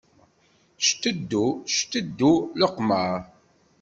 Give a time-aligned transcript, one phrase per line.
[0.85, 1.45] Cteddu,
[1.75, 3.19] cteddu leqmer.